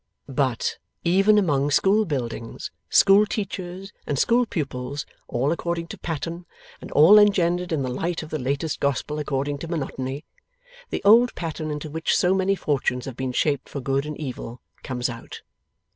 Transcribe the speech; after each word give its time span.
But, 0.27 0.79
even 1.03 1.37
among 1.37 1.69
school 1.69 2.05
buildings, 2.05 2.71
school 2.89 3.27
teachers, 3.27 3.93
and 4.07 4.17
school 4.17 4.47
pupils, 4.47 5.05
all 5.27 5.51
according 5.51 5.89
to 5.89 5.97
pattern 5.99 6.47
and 6.81 6.89
all 6.93 7.19
engendered 7.19 7.71
in 7.71 7.83
the 7.83 7.91
light 7.91 8.23
of 8.23 8.31
the 8.31 8.39
latest 8.39 8.79
Gospel 8.79 9.19
according 9.19 9.59
to 9.59 9.67
Monotony, 9.67 10.25
the 10.89 11.03
older 11.05 11.31
pattern 11.35 11.69
into 11.69 11.87
which 11.91 12.15
so 12.17 12.33
many 12.33 12.55
fortunes 12.55 13.05
have 13.05 13.15
been 13.15 13.31
shaped 13.31 13.69
for 13.69 13.79
good 13.79 14.07
and 14.07 14.17
evil, 14.19 14.59
comes 14.81 15.07
out. 15.07 15.43